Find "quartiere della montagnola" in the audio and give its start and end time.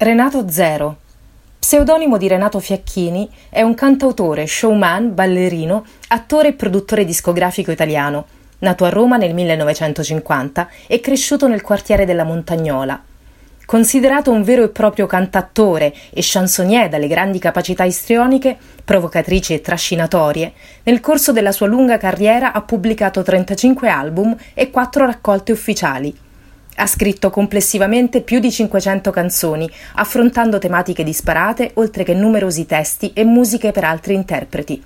11.62-13.02